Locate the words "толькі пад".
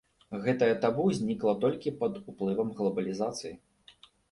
1.67-2.19